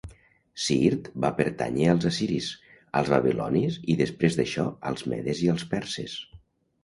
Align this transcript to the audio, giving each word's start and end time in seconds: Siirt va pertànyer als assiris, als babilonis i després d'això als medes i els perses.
Siirt 0.67 1.07
va 1.25 1.29
pertànyer 1.41 1.89
als 1.91 2.07
assiris, 2.09 2.47
als 3.01 3.11
babilonis 3.15 3.77
i 3.95 3.97
després 4.01 4.37
d'això 4.39 4.67
als 4.93 5.05
medes 5.15 5.43
i 5.49 5.53
els 5.57 5.67
perses. 5.75 6.17